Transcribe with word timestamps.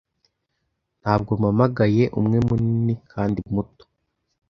Ntabwo 1.01 1.31
mpamagaye 1.41 2.03
umwe 2.19 2.37
munini 2.47 2.93
kandi 3.11 3.39
muto, 3.53 3.83